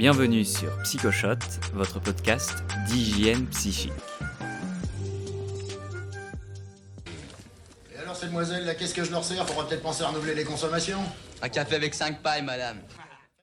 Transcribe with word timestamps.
Bienvenue 0.00 0.46
sur 0.46 0.74
Psychoshot, 0.78 1.36
votre 1.74 2.00
podcast 2.00 2.64
d'hygiène 2.86 3.44
psychique. 3.48 3.92
Et 7.92 7.98
alors, 7.98 8.16
ces 8.16 8.28
demoiselles, 8.28 8.64
là, 8.64 8.74
qu'est-ce 8.74 8.94
que 8.94 9.04
je 9.04 9.10
leur 9.10 9.22
sers 9.22 9.46
Faudra 9.46 9.68
peut-être 9.68 9.82
penser 9.82 10.02
à 10.02 10.08
renouveler 10.08 10.34
les 10.34 10.44
consommations 10.44 11.02
Un 11.42 11.50
café 11.50 11.74
avec 11.74 11.92
5 11.92 12.22
pailles, 12.22 12.42
madame. 12.42 12.78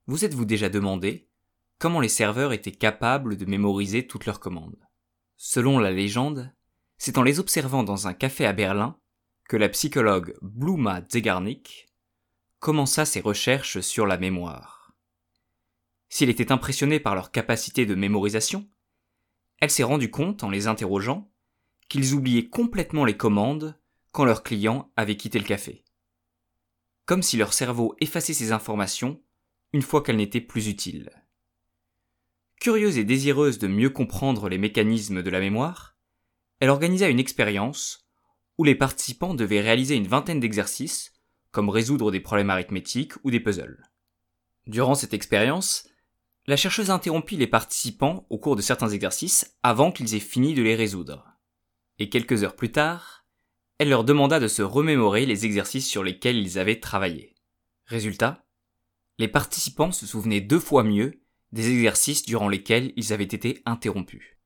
Vous 0.07 0.25
êtes-vous 0.25 0.45
déjà 0.45 0.67
demandé 0.67 1.30
comment 1.77 1.99
les 1.99 2.09
serveurs 2.09 2.54
étaient 2.54 2.71
capables 2.71 3.38
de 3.38 3.45
mémoriser 3.45 4.08
toutes 4.08 4.26
leurs 4.26 4.39
commandes? 4.39 4.80
Selon 5.35 5.77
la 5.77 5.91
légende, 5.91 6.52
c'est 6.98 7.20
en 7.20 7.21
les 7.21 7.39
observant 7.39 7.84
dans 7.84 8.08
un 8.08 8.16
café 8.16 8.48
à 8.48 8.53
Berlin 8.53 8.98
que 9.48 9.58
la 9.58 9.70
psychologue 9.70 10.35
Bluma 10.41 11.03
Zegarnik 11.08 11.88
commença 12.58 13.05
ses 13.05 13.21
recherches 13.21 13.80
sur 13.81 14.08
la 14.08 14.17
mémoire. 14.17 14.77
S'il 16.09 16.29
était 16.29 16.52
impressionné 16.52 16.99
par 16.99 17.16
leur 17.16 17.31
capacité 17.31 17.85
de 17.85 17.95
mémorisation, 17.95 18.67
elle 19.59 19.71
s'est 19.71 19.84
rendue 19.84 20.11
compte, 20.11 20.43
en 20.43 20.49
les 20.49 20.67
interrogeant, 20.67 21.31
qu'ils 21.89 22.13
oubliaient 22.13 22.49
complètement 22.49 23.05
les 23.05 23.17
commandes 23.17 23.79
quand 24.12 24.25
leurs 24.25 24.43
clients 24.43 24.91
avaient 24.95 25.17
quitté 25.17 25.39
le 25.39 25.45
café. 25.45 25.84
Comme 27.05 27.23
si 27.23 27.38
leur 27.38 27.53
cerveau 27.53 27.95
effaçait 27.99 28.34
ces 28.34 28.51
informations 28.51 29.21
une 29.73 29.81
fois 29.81 30.01
qu'elles 30.01 30.17
n'étaient 30.17 30.41
plus 30.41 30.67
utiles. 30.67 31.12
Curieuse 32.59 32.98
et 32.98 33.03
désireuse 33.03 33.59
de 33.59 33.67
mieux 33.67 33.89
comprendre 33.89 34.49
les 34.49 34.57
mécanismes 34.57 35.21
de 35.21 35.29
la 35.29 35.39
mémoire, 35.39 35.95
elle 36.59 36.70
organisa 36.70 37.07
une 37.07 37.20
expérience 37.20 38.07
où 38.57 38.63
les 38.63 38.76
participants 38.76 39.35
devaient 39.35 39.62
réaliser 39.62 39.95
une 39.95 40.07
vingtaine 40.07 40.39
d'exercices, 40.39 41.13
comme 41.51 41.70
résoudre 41.70 42.12
des 42.12 42.20
problèmes 42.20 42.49
arithmétiques 42.49 43.13
ou 43.23 43.31
des 43.31 43.39
puzzles. 43.39 43.89
Durant 44.65 44.95
cette 44.95 45.13
expérience, 45.13 45.87
la 46.48 46.55
chercheuse 46.55 46.90
interrompit 46.90 47.35
les 47.35 47.48
participants 47.48 48.26
au 48.29 48.37
cours 48.37 48.55
de 48.55 48.62
certains 48.62 48.90
exercices 48.90 49.57
avant 49.63 49.91
qu'ils 49.91 50.15
aient 50.15 50.20
fini 50.20 50.54
de 50.54 50.63
les 50.63 50.76
résoudre. 50.76 51.26
Et 51.99 52.09
quelques 52.09 52.43
heures 52.43 52.55
plus 52.55 52.71
tard, 52.71 53.26
elle 53.79 53.89
leur 53.89 54.05
demanda 54.05 54.39
de 54.39 54.48
se 54.48 54.62
remémorer 54.62 55.26
les 55.26 55.45
exercices 55.45 55.87
sur 55.87 56.04
lesquels 56.04 56.37
ils 56.37 56.57
avaient 56.57 56.79
travaillé. 56.79 57.35
Résultat, 57.85 58.45
les 59.20 59.27
participants 59.27 59.91
se 59.91 60.05
souvenaient 60.05 60.41
deux 60.41 60.59
fois 60.59 60.84
mieux 60.84 61.21
des 61.51 61.70
exercices 61.70 62.23
durant 62.23 62.48
lesquels 62.48 62.93
ils 62.95 63.13
avaient 63.13 63.23
été 63.23 63.61
interrompus. 63.65 64.38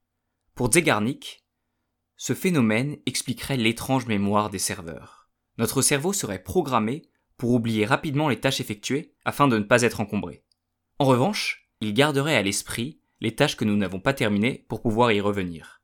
Pour 0.56 0.72
Zegarnik, 0.72 1.46
ce 2.18 2.34
phénomène 2.34 2.98
expliquerait 3.06 3.58
l'étrange 3.58 4.06
mémoire 4.08 4.50
des 4.50 4.60
serveurs. 4.60 5.30
Notre 5.58 5.82
cerveau 5.82 6.14
serait 6.14 6.44
programmé 6.44 7.04
pour 7.38 7.52
oublier 7.52 7.86
rapidement 7.86 8.30
les 8.30 8.40
tâches 8.40 8.60
effectuées 8.60 9.14
afin 9.24 9.48
de 9.48 9.58
ne 9.58 9.64
pas 9.64 9.82
être 9.84 10.00
encombré. 10.00 10.44
En 11.00 11.06
revanche, 11.06 11.71
il 11.82 11.94
garderait 11.94 12.36
à 12.36 12.44
l'esprit 12.44 13.00
les 13.20 13.36
tâches 13.36 13.58
que 13.58 13.66
nous 13.66 13.76
n'avons 13.76 14.00
pas 14.00 14.14
terminées 14.14 14.66
pour 14.70 14.82
pouvoir 14.82 15.12
y 15.12 15.20
revenir. 15.20 15.82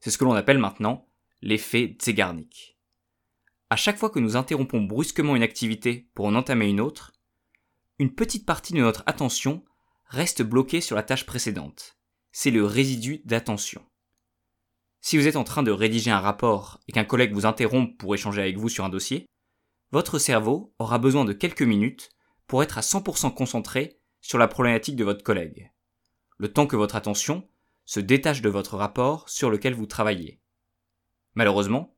C'est 0.00 0.10
ce 0.10 0.18
que 0.18 0.24
l'on 0.24 0.34
appelle 0.34 0.58
maintenant 0.58 1.08
l'effet 1.42 1.96
Zegarnik. 2.02 2.76
À 3.70 3.76
chaque 3.76 3.98
fois 3.98 4.10
que 4.10 4.18
nous 4.18 4.36
interrompons 4.36 4.82
brusquement 4.82 5.36
une 5.36 5.42
activité 5.42 6.08
pour 6.14 6.26
en 6.26 6.34
entamer 6.34 6.66
une 6.66 6.80
autre, 6.80 7.12
une 7.98 8.14
petite 8.14 8.46
partie 8.46 8.72
de 8.72 8.80
notre 8.80 9.02
attention 9.06 9.64
reste 10.06 10.42
bloquée 10.42 10.80
sur 10.80 10.96
la 10.96 11.02
tâche 11.02 11.26
précédente. 11.26 11.98
C'est 12.32 12.50
le 12.50 12.64
résidu 12.64 13.22
d'attention. 13.24 13.84
Si 15.00 15.16
vous 15.16 15.26
êtes 15.26 15.36
en 15.36 15.44
train 15.44 15.62
de 15.62 15.70
rédiger 15.70 16.10
un 16.10 16.20
rapport 16.20 16.80
et 16.88 16.92
qu'un 16.92 17.04
collègue 17.04 17.32
vous 17.32 17.46
interrompt 17.46 17.98
pour 17.98 18.14
échanger 18.14 18.40
avec 18.40 18.58
vous 18.58 18.68
sur 18.68 18.84
un 18.84 18.88
dossier, 18.88 19.26
votre 19.92 20.18
cerveau 20.18 20.74
aura 20.78 20.98
besoin 20.98 21.24
de 21.24 21.32
quelques 21.32 21.62
minutes 21.62 22.10
pour 22.46 22.62
être 22.62 22.78
à 22.78 22.82
100% 22.82 23.32
concentré 23.34 23.97
sur 24.28 24.36
la 24.36 24.46
problématique 24.46 24.94
de 24.94 25.04
votre 25.04 25.22
collègue. 25.22 25.72
Le 26.36 26.52
temps 26.52 26.66
que 26.66 26.76
votre 26.76 26.96
attention 26.96 27.48
se 27.86 27.98
détache 27.98 28.42
de 28.42 28.50
votre 28.50 28.76
rapport 28.76 29.26
sur 29.30 29.48
lequel 29.48 29.72
vous 29.72 29.86
travaillez. 29.86 30.38
Malheureusement, 31.34 31.96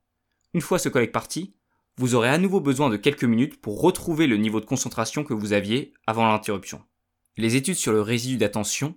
une 0.55 0.61
fois 0.61 0.79
ce 0.79 0.89
collègue 0.89 1.11
parti, 1.11 1.57
vous 1.97 2.15
aurez 2.15 2.29
à 2.29 2.39
nouveau 2.39 2.61
besoin 2.61 2.89
de 2.89 2.97
quelques 2.97 3.25
minutes 3.25 3.61
pour 3.61 3.81
retrouver 3.81 4.29
le 4.29 4.37
niveau 4.37 4.61
de 4.61 4.65
concentration 4.65 5.25
que 5.25 5.35
vous 5.35 5.53
aviez 5.53 5.93
avant 6.07 6.25
l'interruption. 6.25 6.85
Les 7.37 7.57
études 7.57 7.75
sur 7.75 7.91
le 7.91 8.01
résidu 8.01 8.37
d'attention 8.37 8.97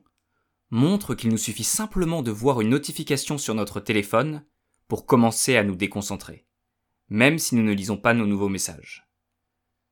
montrent 0.70 1.16
qu'il 1.16 1.32
nous 1.32 1.38
suffit 1.40 1.64
simplement 1.64 2.22
de 2.22 2.30
voir 2.30 2.62
une 2.62 2.70
notification 2.70 3.40
sur 3.40 3.56
notre 3.56 3.80
téléphone 3.80 4.46
pour 4.88 5.08
commencer 5.08 5.58
à 5.58 5.64
nous 5.64 5.76
déconcentrer, 5.76 6.46
même 7.10 7.40
si 7.40 7.56
nous 7.56 7.64
ne 7.64 7.74
lisons 7.74 7.98
pas 7.98 8.14
nos 8.14 8.28
nouveaux 8.28 8.48
messages. 8.48 9.08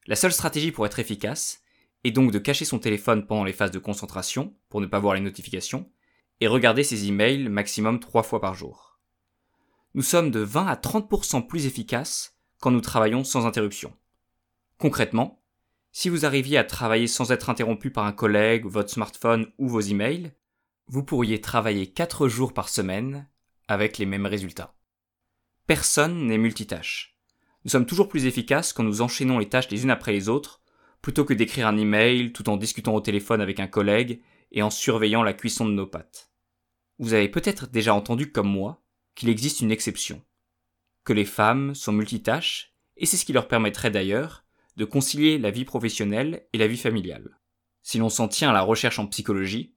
La 0.06 0.16
seule 0.16 0.32
stratégie 0.32 0.72
pour 0.72 0.86
être 0.86 1.00
efficace 1.00 1.61
est 2.04 2.12
donc 2.12 2.32
de 2.32 2.40
cacher 2.40 2.66
son 2.66 2.80
téléphone 2.80 3.26
pendant 3.26 3.44
les 3.44 3.54
phases 3.54 3.72
de 3.72 3.80
concentration 3.80 4.56
pour 4.70 4.82
ne 4.82 4.88
pas 4.88 5.00
voir 5.00 5.14
les 5.14 5.22
notifications 5.22 5.90
et 6.40 6.48
regarder 6.48 6.84
ses 6.84 7.08
emails 7.08 7.50
maximum 7.50 8.00
trois 8.00 8.24
fois 8.24 8.42
par 8.42 8.56
jour. 8.56 9.00
Nous 9.94 10.02
sommes 10.02 10.32
de 10.32 10.40
20 10.40 10.68
à 10.68 10.76
30% 10.76 11.46
plus 11.46 11.66
efficaces 11.66 12.38
quand 12.60 12.72
nous 12.72 12.82
travaillons 12.82 13.24
sans 13.24 13.46
interruption. 13.46 13.94
Concrètement, 14.78 15.44
si 15.92 16.08
vous 16.10 16.26
arriviez 16.26 16.58
à 16.58 16.64
travailler 16.64 17.08
sans 17.08 17.32
être 17.32 17.50
interrompu 17.50 17.92
par 17.92 18.06
un 18.06 18.14
collègue, 18.14 18.66
votre 18.66 18.90
smartphone 18.90 19.52
ou 19.58 19.68
vos 19.68 19.82
emails, 19.82 20.32
vous 20.88 21.04
pourriez 21.04 21.42
travailler 21.42 21.88
4 21.88 22.28
jours 22.28 22.54
par 22.54 22.70
semaine 22.70 23.28
avec 23.68 23.98
les 23.98 24.06
mêmes 24.06 24.26
résultats. 24.26 24.74
Personne 25.68 26.28
n'est 26.28 26.38
multitâche. 26.38 27.18
Nous 27.64 27.72
sommes 27.72 27.86
toujours 27.86 28.10
plus 28.10 28.26
efficaces 28.26 28.74
quand 28.74 28.84
nous 28.84 29.02
enchaînons 29.02 29.38
les 29.40 29.50
tâches 29.50 29.70
les 29.70 29.84
unes 29.84 29.92
après 29.92 30.14
les 30.14 30.30
autres, 30.30 30.61
plutôt 31.02 31.26
que 31.26 31.34
d'écrire 31.34 31.68
un 31.68 31.78
email 31.78 32.32
tout 32.32 32.50
en 32.50 32.58
discutant 32.58 32.96
au 32.96 33.02
téléphone 33.02 33.42
avec 33.42 33.60
un 33.60 33.68
collègue 33.68 34.22
et 34.52 34.62
en 34.62 34.70
surveillant 34.70 35.24
la 35.24 35.34
cuisson 35.34 35.66
de 35.66 35.74
nos 35.74 35.88
pâtes. 35.88 36.32
Vous 37.00 37.14
avez 37.14 37.30
peut-être 37.30 37.68
déjà 37.68 37.94
entendu 37.94 38.32
comme 38.32 38.50
moi 38.50 38.84
qu'il 39.16 39.30
existe 39.30 39.62
une 39.62 39.72
exception. 39.72 40.24
Que 41.04 41.14
les 41.14 41.26
femmes 41.26 41.74
sont 41.74 41.92
multitâches, 41.92 42.76
et 42.98 43.06
c'est 43.06 43.18
ce 43.18 43.26
qui 43.26 43.34
leur 43.34 43.48
permettrait 43.48 43.92
d'ailleurs 43.92 44.46
de 44.78 44.86
concilier 44.86 45.38
la 45.38 45.52
vie 45.52 45.66
professionnelle 45.66 46.46
et 46.54 46.58
la 46.58 46.68
vie 46.68 46.78
familiale. 46.78 47.40
Si 47.82 47.98
l'on 47.98 48.10
s'en 48.10 48.28
tient 48.28 48.52
à 48.52 48.54
la 48.54 48.62
recherche 48.62 49.00
en 49.00 49.08
psychologie, 49.08 49.74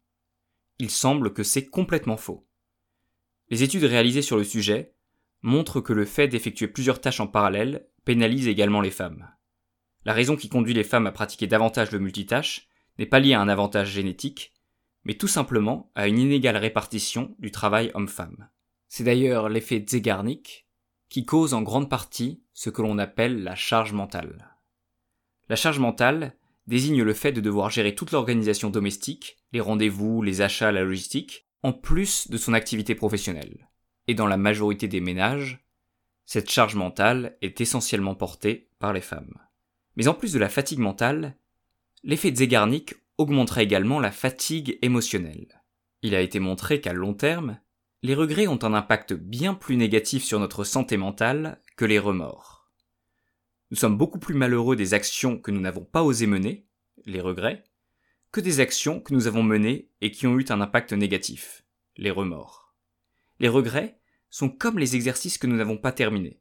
il 0.78 0.90
semble 0.90 1.32
que 1.32 1.42
c'est 1.42 1.66
complètement 1.66 2.16
faux. 2.16 2.46
Les 3.48 3.62
études 3.62 3.84
réalisées 3.84 4.22
sur 4.22 4.36
le 4.36 4.44
sujet 4.44 4.94
montrent 5.42 5.80
que 5.80 5.92
le 5.92 6.04
fait 6.04 6.28
d'effectuer 6.28 6.68
plusieurs 6.68 7.00
tâches 7.00 7.20
en 7.20 7.26
parallèle 7.26 7.86
pénalise 8.04 8.48
également 8.48 8.80
les 8.80 8.90
femmes. 8.90 9.33
La 10.04 10.12
raison 10.12 10.36
qui 10.36 10.48
conduit 10.48 10.74
les 10.74 10.84
femmes 10.84 11.06
à 11.06 11.12
pratiquer 11.12 11.46
davantage 11.46 11.90
le 11.90 11.98
multitâche 11.98 12.68
n'est 12.98 13.06
pas 13.06 13.20
liée 13.20 13.34
à 13.34 13.40
un 13.40 13.48
avantage 13.48 13.90
génétique, 13.90 14.52
mais 15.04 15.14
tout 15.14 15.28
simplement 15.28 15.90
à 15.94 16.08
une 16.08 16.18
inégale 16.18 16.56
répartition 16.56 17.34
du 17.38 17.50
travail 17.50 17.90
homme-femme. 17.94 18.48
C'est 18.88 19.04
d'ailleurs 19.04 19.48
l'effet 19.48 19.84
Zegarnik 19.86 20.66
qui 21.08 21.24
cause 21.24 21.54
en 21.54 21.62
grande 21.62 21.88
partie 21.88 22.42
ce 22.52 22.70
que 22.70 22.82
l'on 22.82 22.98
appelle 22.98 23.42
la 23.42 23.54
charge 23.54 23.92
mentale. 23.92 24.56
La 25.48 25.56
charge 25.56 25.78
mentale 25.78 26.36
désigne 26.66 27.02
le 27.02 27.14
fait 27.14 27.32
de 27.32 27.40
devoir 27.40 27.70
gérer 27.70 27.94
toute 27.94 28.12
l'organisation 28.12 28.70
domestique, 28.70 29.36
les 29.52 29.60
rendez-vous, 29.60 30.22
les 30.22 30.40
achats, 30.40 30.72
la 30.72 30.82
logistique, 30.82 31.46
en 31.62 31.72
plus 31.72 32.28
de 32.30 32.36
son 32.36 32.54
activité 32.54 32.94
professionnelle. 32.94 33.68
Et 34.08 34.14
dans 34.14 34.26
la 34.26 34.36
majorité 34.36 34.88
des 34.88 35.00
ménages, 35.00 35.64
cette 36.26 36.50
charge 36.50 36.74
mentale 36.74 37.36
est 37.42 37.60
essentiellement 37.60 38.14
portée 38.14 38.70
par 38.78 38.92
les 38.92 39.00
femmes. 39.00 39.38
Mais 39.96 40.08
en 40.08 40.14
plus 40.14 40.32
de 40.32 40.38
la 40.38 40.48
fatigue 40.48 40.78
mentale, 40.78 41.36
l'effet 42.02 42.34
Zegarnik 42.34 42.94
augmenterait 43.18 43.64
également 43.64 44.00
la 44.00 44.10
fatigue 44.10 44.78
émotionnelle. 44.82 45.62
Il 46.02 46.14
a 46.14 46.20
été 46.20 46.40
montré 46.40 46.80
qu'à 46.80 46.92
long 46.92 47.14
terme, 47.14 47.58
les 48.02 48.14
regrets 48.14 48.46
ont 48.46 48.62
un 48.62 48.74
impact 48.74 49.14
bien 49.14 49.54
plus 49.54 49.76
négatif 49.76 50.24
sur 50.24 50.38
notre 50.38 50.64
santé 50.64 50.96
mentale 50.96 51.60
que 51.76 51.84
les 51.84 51.98
remords. 51.98 52.70
Nous 53.70 53.78
sommes 53.78 53.96
beaucoup 53.96 54.18
plus 54.18 54.34
malheureux 54.34 54.76
des 54.76 54.94
actions 54.94 55.38
que 55.38 55.50
nous 55.50 55.60
n'avons 55.60 55.84
pas 55.84 56.02
osé 56.02 56.26
mener, 56.26 56.66
les 57.06 57.20
regrets, 57.20 57.64
que 58.30 58.40
des 58.40 58.60
actions 58.60 59.00
que 59.00 59.14
nous 59.14 59.26
avons 59.26 59.42
menées 59.42 59.88
et 60.00 60.10
qui 60.10 60.26
ont 60.26 60.38
eu 60.38 60.44
un 60.48 60.60
impact 60.60 60.92
négatif, 60.92 61.64
les 61.96 62.10
remords. 62.10 62.74
Les 63.40 63.48
regrets 63.48 63.98
sont 64.28 64.50
comme 64.50 64.78
les 64.78 64.96
exercices 64.96 65.38
que 65.38 65.46
nous 65.46 65.56
n'avons 65.56 65.78
pas 65.78 65.92
terminés. 65.92 66.40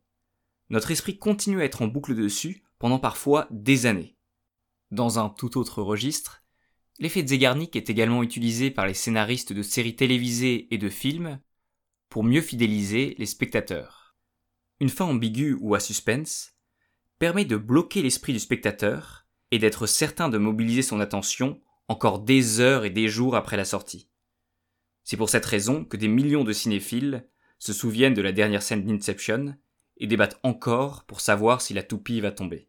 Notre 0.70 0.92
esprit 0.92 1.18
continue 1.18 1.62
à 1.62 1.66
être 1.66 1.82
en 1.82 1.88
boucle 1.88 2.16
dessus 2.16 2.64
pendant 2.84 3.00
parfois 3.00 3.48
des 3.50 3.86
années. 3.86 4.18
Dans 4.92 5.18
un 5.18 5.30
tout 5.30 5.58
autre 5.58 5.82
registre, 5.82 6.44
l'effet 7.00 7.26
Zegarnik 7.26 7.78
est 7.78 7.90
également 7.90 8.24
utilisé 8.24 8.72
par 8.72 8.86
les 8.86 8.94
scénaristes 8.94 9.54
de 9.54 9.62
séries 9.62 9.96
télévisées 9.96 10.68
et 10.70 10.78
de 10.78 10.90
films 10.90 11.40
pour 12.10 12.26
mieux 12.26 12.42
fidéliser 12.42 13.16
les 13.18 13.26
spectateurs. 13.26 14.18
Une 14.82 14.90
fin 14.90 15.06
ambiguë 15.06 15.56
ou 15.62 15.76
à 15.76 15.80
suspense 15.80 16.58
permet 17.20 17.46
de 17.46 17.56
bloquer 17.56 18.02
l'esprit 18.02 18.34
du 18.34 18.40
spectateur 18.40 19.28
et 19.52 19.60
d'être 19.60 19.88
certain 19.88 20.28
de 20.28 20.38
mobiliser 20.38 20.82
son 20.82 21.00
attention 21.00 21.62
encore 21.88 22.20
des 22.20 22.60
heures 22.60 22.84
et 22.84 22.90
des 22.90 23.08
jours 23.08 23.38
après 23.38 23.56
la 23.56 23.64
sortie. 23.64 24.10
C'est 25.06 25.16
pour 25.16 25.30
cette 25.30 25.46
raison 25.46 25.86
que 25.86 25.96
des 25.96 26.10
millions 26.10 26.44
de 26.44 26.52
cinéphiles 26.52 27.30
se 27.60 27.72
souviennent 27.72 28.14
de 28.14 28.22
la 28.22 28.34
dernière 28.34 28.62
scène 28.62 28.84
d'Inception 28.84 29.56
et 29.96 30.08
débattent 30.08 30.42
encore 30.44 31.06
pour 31.06 31.22
savoir 31.22 31.62
si 31.62 31.74
la 31.74 31.84
toupie 31.84 32.20
va 32.20 32.34
tomber. 32.34 32.68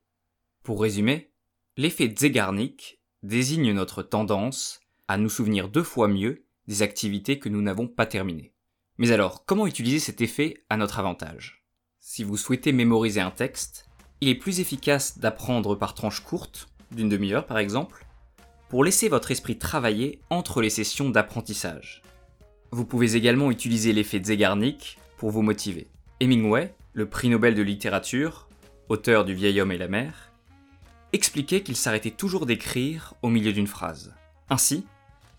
Pour 0.65 0.81
résumer, 0.81 1.31
l'effet 1.77 2.11
Zegarnik 2.19 2.99
désigne 3.23 3.75
notre 3.75 4.03
tendance 4.03 4.81
à 5.09 5.19
nous 5.19 5.29
souvenir 5.29 5.69
deux 5.69 5.83
fois 5.83 6.09
mieux 6.09 6.47
des 6.69 6.81
activités 6.81 7.39
que 7.39 7.51
nous 7.51 7.61
n'avons 7.61 7.87
pas 7.87 8.07
terminées. 8.07 8.55
Mais 8.97 9.13
alors, 9.13 9.45
comment 9.45 9.67
utiliser 9.67 9.99
cet 9.99 10.23
effet 10.23 10.65
à 10.71 10.79
notre 10.79 10.99
avantage? 10.99 11.67
Si 12.01 12.25
vous 12.25 12.39
souhaitez 12.39 12.73
mémoriser 12.73 13.21
un 13.21 13.31
texte, 13.31 13.91
il 14.23 14.31
est 14.31 14.35
plus 14.35 14.59
efficace 14.59 15.19
d'apprendre 15.19 15.75
par 15.75 15.93
tranches 15.93 16.21
courtes, 16.21 16.69
d'une 16.93 17.11
demi-heure 17.11 17.45
par 17.45 17.59
exemple, 17.59 18.07
pour 18.71 18.85
laisser 18.85 19.11
votre 19.11 19.33
esprit 19.33 19.59
travailler 19.59 20.23
entre 20.31 20.63
les 20.63 20.71
sessions 20.71 21.11
d'apprentissage. 21.11 22.01
Vous 22.71 22.87
pouvez 22.87 23.17
également 23.17 23.51
utiliser 23.51 23.93
l'effet 23.93 24.25
Zegarnik 24.25 24.97
pour 25.19 25.29
vous 25.29 25.43
motiver. 25.43 25.89
Hemingway, 26.21 26.75
le 26.95 27.07
prix 27.07 27.29
Nobel 27.29 27.55
de 27.55 27.63
littérature, 27.63 28.49
auteur 28.89 29.27
du 29.27 29.35
vieil 29.35 29.61
homme 29.61 29.73
et 29.73 29.79
la 29.79 29.89
mer, 29.89 30.31
expliquait 31.15 31.63
qu'il 31.63 31.77
s'arrêtait 31.77 32.11
toujours 32.11 32.45
d'écrire 32.45 33.15
au 33.23 33.29
milieu 33.29 33.53
d'une 33.53 33.69
phrase. 33.69 34.13
Ainsi, 34.51 34.85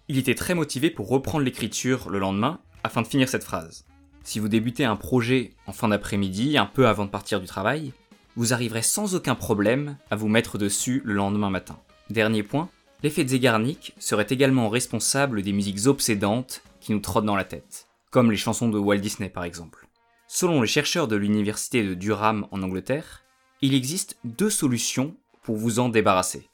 il 0.08 0.18
était 0.18 0.34
très 0.34 0.56
motivé 0.56 0.90
pour 0.90 1.10
reprendre 1.10 1.44
l'écriture 1.44 2.10
le 2.10 2.18
lendemain 2.18 2.60
afin 2.84 3.02
de 3.02 3.08
finir 3.08 3.28
cette 3.28 3.44
phrase. 3.44 3.86
Si 4.24 4.40
vous 4.40 4.48
débutez 4.48 4.86
un 4.86 4.96
projet 4.96 5.52
en 5.68 5.74
fin 5.74 5.90
d'après-midi, 5.90 6.58
un 6.58 6.66
peu 6.66 6.88
avant 6.88 7.06
de 7.06 7.10
partir 7.10 7.42
du 7.42 7.46
travail, 7.46 7.92
vous 8.38 8.54
arriverez 8.54 8.82
sans 8.82 9.16
aucun 9.16 9.36
problème 9.36 9.98
à 10.10 10.16
vous 10.16 10.30
mettre 10.30 10.58
dessus 10.58 11.02
le 11.04 11.14
lendemain 11.14 11.50
matin. 11.50 11.78
Dernier 12.10 12.44
point, 12.44 12.70
l'effet 13.04 13.28
Zegarnik 13.28 13.94
serait 14.00 14.28
également 14.30 14.70
responsable 14.70 15.42
des 15.42 15.52
musiques 15.52 15.88
obsédantes 15.88 16.62
qui 16.80 16.94
nous 16.94 17.00
trottent 17.00 17.26
dans 17.26 17.36
la 17.36 17.44
tête, 17.44 17.88
comme 18.12 18.32
les 18.32 18.38
chansons 18.38 18.70
de 18.70 18.80
Walt 18.80 19.00
Disney 19.00 19.30
par 19.30 19.44
exemple. 19.44 19.88
Selon 20.28 20.62
les 20.62 20.68
chercheurs 20.68 21.10
de 21.10 21.18
l'université 21.18 21.84
de 21.84 21.94
Durham 21.96 22.48
en 22.52 22.64
Angleterre, 22.64 23.24
il 23.62 23.74
existe 23.74 24.18
deux 24.24 24.50
solutions 24.50 25.16
pour 25.46 25.58
vous 25.58 25.78
en 25.78 25.90
débarrasser. 25.90 26.50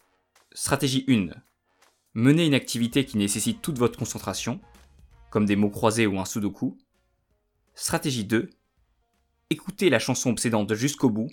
Stratégie 0.52 1.06
1. 1.08 1.28
Menez 2.14 2.46
une 2.46 2.54
activité 2.54 3.06
qui 3.06 3.18
nécessite 3.18 3.62
toute 3.62 3.80
votre 3.80 3.98
concentration, 3.98 4.60
comme 5.30 5.46
des 5.46 5.56
mots 5.56 5.70
croisés 5.70 6.08
ou 6.08 6.20
un 6.20 6.26
sudoku. 6.26 6.78
Stratégie 7.74 8.26
2. 8.26 8.50
Écoutez 9.50 9.90
la 9.90 10.00
chanson 10.00 10.30
obsédante 10.30 10.74
jusqu'au 10.74 11.10
bout 11.10 11.30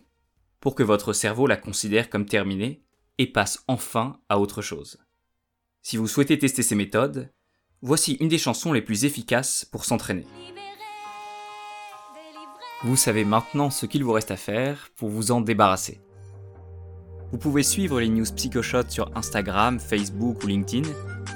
pour 0.61 0.77
que 0.77 0.85
votre 0.85 1.13
cerveau 1.13 1.49
la 1.49 1.57
considère 1.57 2.09
comme 2.11 2.27
terminée 2.27 2.85
et 3.19 3.27
passe 3.27 3.65
enfin 3.67 4.21
à 4.29 4.39
autre 4.39 4.63
chose. 4.63 4.99
Si 5.83 5.97
vous 5.97 6.07
souhaitez 6.07 6.39
tester 6.39 6.63
ces 6.63 6.77
méthodes, 6.77 7.33
voici 7.83 8.15
une 8.21 8.29
des 8.29 8.39
chansons 8.39 8.73
les 8.73 8.83
plus 8.83 9.05
efficaces 9.05 9.65
pour 9.65 9.85
s'entraîner. 9.85 10.27
Vous 12.85 12.97
savez 12.97 13.25
maintenant 13.25 13.71
ce 13.71 13.87
qu'il 13.87 14.05
vous 14.05 14.13
reste 14.13 14.31
à 14.31 14.37
faire 14.37 14.91
pour 14.95 15.09
vous 15.09 15.33
en 15.33 15.41
débarrasser. 15.41 16.01
Vous 17.31 17.39
pouvez 17.39 17.63
suivre 17.63 18.01
les 18.01 18.09
news 18.09 18.25
PsychoShot 18.25 18.89
sur 18.89 19.11
Instagram, 19.15 19.79
Facebook 19.79 20.43
ou 20.43 20.47
LinkedIn. 20.47 20.89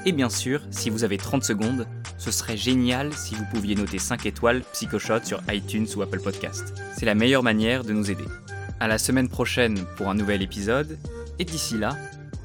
Et 0.07 0.13
bien 0.13 0.31
sûr, 0.31 0.63
si 0.71 0.89
vous 0.89 1.05
avez 1.05 1.19
30 1.19 1.45
secondes, 1.45 1.87
ce 2.17 2.31
serait 2.31 2.57
génial 2.57 3.13
si 3.13 3.35
vous 3.35 3.45
pouviez 3.53 3.75
noter 3.75 3.99
5 3.99 4.25
étoiles 4.25 4.63
PsychoShot 4.73 5.25
sur 5.25 5.43
iTunes 5.51 5.87
ou 5.95 6.03
Apple 6.03 6.21
Podcast. 6.21 6.73
C'est 6.97 7.05
la 7.05 7.15
meilleure 7.15 7.43
manière 7.43 7.85
de 7.85 7.93
nous 7.93 8.11
aider. 8.11 8.25
À 8.81 8.89
la 8.89 8.97
semaine 8.97 9.29
prochaine 9.29 9.79
pour 9.97 10.09
un 10.09 10.15
nouvel 10.15 10.41
épisode, 10.41 10.99
et 11.39 11.45
d'ici 11.45 11.77
là, 11.77 11.97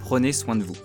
prenez 0.01 0.33
soin 0.33 0.55
de 0.55 0.63
vous. 0.63 0.77